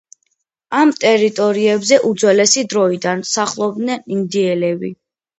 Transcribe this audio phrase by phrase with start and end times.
[0.77, 4.91] ამ ტერიტორიებზე უძველესი დროიდან, სახლობდნენ ინდიელები.